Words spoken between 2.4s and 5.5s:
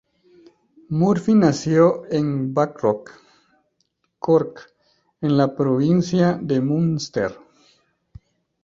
Blackrock, Cork, en